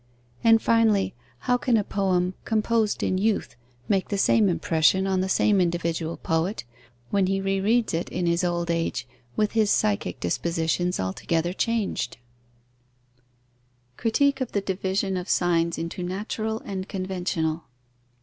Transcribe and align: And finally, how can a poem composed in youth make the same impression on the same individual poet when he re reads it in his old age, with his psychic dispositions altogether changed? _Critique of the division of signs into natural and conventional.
And 0.43 0.59
finally, 0.59 1.13
how 1.41 1.57
can 1.57 1.77
a 1.77 1.83
poem 1.83 2.33
composed 2.43 3.03
in 3.03 3.19
youth 3.19 3.55
make 3.87 4.07
the 4.09 4.17
same 4.17 4.49
impression 4.49 5.05
on 5.05 5.21
the 5.21 5.29
same 5.29 5.61
individual 5.61 6.17
poet 6.17 6.63
when 7.11 7.27
he 7.27 7.39
re 7.39 7.59
reads 7.59 7.93
it 7.93 8.09
in 8.09 8.25
his 8.25 8.43
old 8.43 8.71
age, 8.71 9.07
with 9.35 9.51
his 9.51 9.69
psychic 9.69 10.19
dispositions 10.19 10.99
altogether 10.99 11.53
changed? 11.53 12.17
_Critique 13.95 14.41
of 14.41 14.53
the 14.53 14.61
division 14.61 15.17
of 15.17 15.29
signs 15.29 15.77
into 15.77 16.01
natural 16.01 16.61
and 16.61 16.89
conventional. 16.89 17.65